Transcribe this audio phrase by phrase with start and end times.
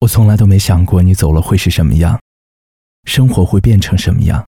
[0.00, 2.18] 我从来都没想过你走了会是什么样，
[3.04, 4.42] 生活会变成什么样，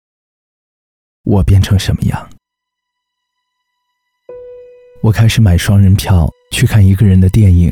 [1.25, 2.30] 我变成什么样。
[5.02, 7.70] 我开始买双人票去看一个人的电影，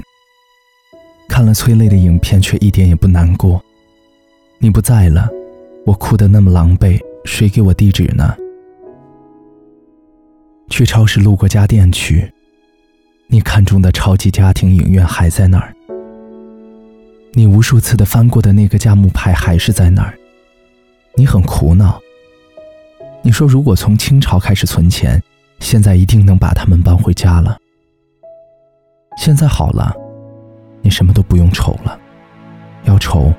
[1.27, 3.59] 看了催泪的影片，却一点也不难过。
[4.59, 5.27] 你不在了，
[5.87, 8.37] 我哭得那么狼狈，谁给我地址呢？
[10.69, 12.31] 去超市路过家电区，
[13.29, 15.75] 你看中的超级家庭影院还在那儿。
[17.33, 20.19] 你无数次的翻过的那个价目牌还是在那儿，
[21.15, 22.01] 你很苦恼。
[23.23, 25.23] 你说如果从清朝开始存钱，
[25.61, 27.57] 现在一定能把他们搬回家了。
[29.17, 29.95] 现在好了，
[30.83, 31.97] 你什么都不用愁了，
[32.85, 33.33] 要愁，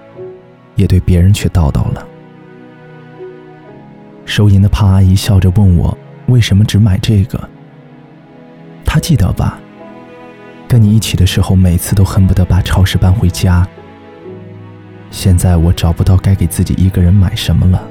[0.76, 2.08] 也对别人去叨叨了。
[4.26, 5.98] 收银的胖阿姨笑着问我，
[6.28, 7.50] 为什么只买这个？
[8.86, 9.60] 她记得吧？
[10.70, 13.68] 跟你一起的时候，每次都恨不得把超市搬回家。
[15.12, 17.86] 现在我找不到该给自己一个人买什么了。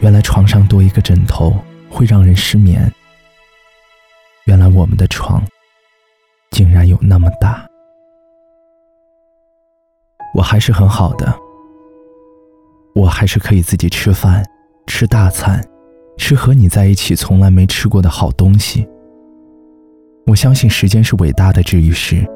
[0.00, 1.56] 原来床上多一个枕头
[1.88, 2.92] 会让人失眠。
[4.44, 5.42] 原来我们的床
[6.50, 7.66] 竟然有那么大。
[10.34, 11.34] 我还是很好的，
[12.94, 14.44] 我还是可以自己吃饭，
[14.86, 15.64] 吃大餐，
[16.18, 18.86] 吃和你在一起从来没吃过的好东西。
[20.26, 22.26] 我相信时间是伟大的治愈师，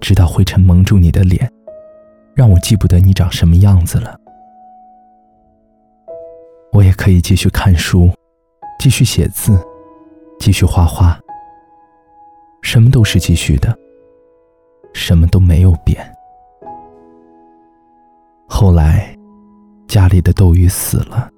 [0.00, 1.50] 直到灰尘蒙住你的脸。
[2.34, 4.18] 让我记不得你长什么样子了。
[6.72, 8.10] 我也可以继续看书，
[8.78, 9.58] 继续写字，
[10.38, 11.18] 继续画画。
[12.62, 13.76] 什么都是继续的，
[14.92, 15.98] 什么都没有变。
[18.48, 19.16] 后来，
[19.88, 21.30] 家里的斗鱼死了。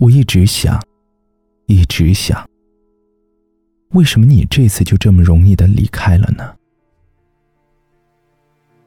[0.00, 0.80] 我一直想，
[1.66, 2.48] 一直想，
[3.90, 6.54] 为什么你这次就这么容易的离开了呢？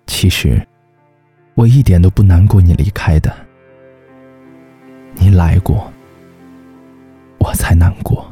[0.05, 0.65] 其实，
[1.55, 3.33] 我一点都不难过你离开的。
[5.15, 5.91] 你来过，
[7.39, 8.25] 我才难过。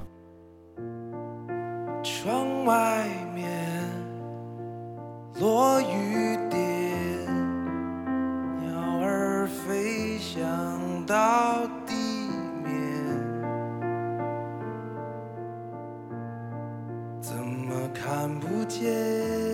[2.03, 3.49] 窗外面
[5.39, 6.59] 落雨点，
[8.61, 11.93] 鸟儿飞翔到地
[12.63, 12.71] 面，
[17.19, 19.48] 怎么看不见？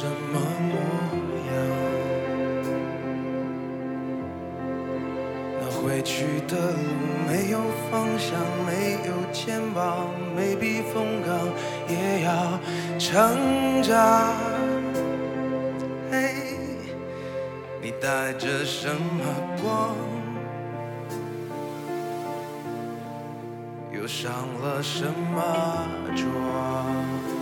[0.00, 0.40] 什么
[0.70, 0.72] 模
[1.52, 1.54] 样？
[5.60, 6.78] 那回去的路
[7.28, 7.58] 没有
[7.90, 11.46] 方向，没有肩膀，没避风港，
[11.86, 12.58] 也要
[12.98, 14.34] 成长。
[16.10, 16.32] 嘿，
[17.82, 19.22] 你带着什么
[19.62, 19.94] 光？
[23.92, 24.32] 又上
[24.62, 25.86] 了什么
[26.16, 27.39] 妆？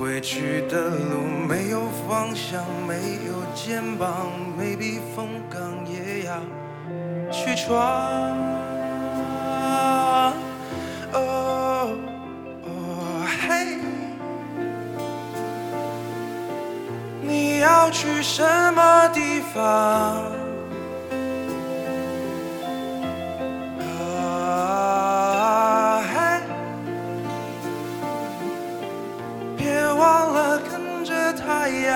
[0.00, 2.94] 回去的路没有方向，没
[3.26, 6.40] 有肩膀，没避风港也要
[7.30, 7.76] 去闯。
[11.12, 11.92] 哦
[12.62, 13.76] 哦嘿，
[17.20, 20.22] 你要去什么地方？
[31.70, 31.86] 你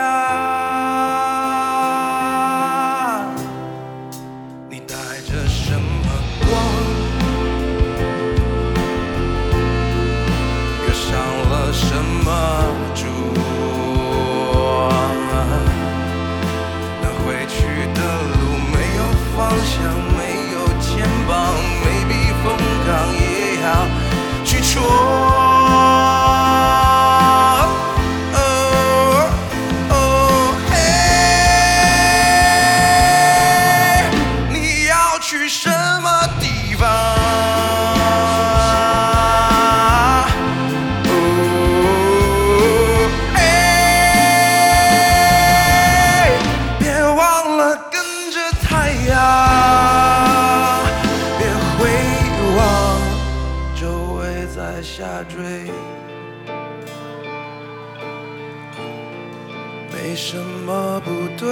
[60.06, 61.48] 没什么不对。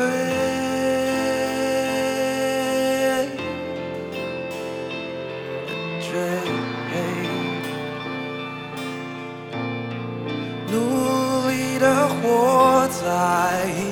[10.71, 12.87] 努力的活。
[12.89, 13.92] 在。